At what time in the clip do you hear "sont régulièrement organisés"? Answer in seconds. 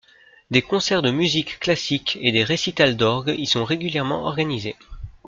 3.45-4.75